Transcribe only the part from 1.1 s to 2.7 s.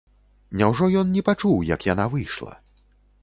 не пачуў, як яна выйшла?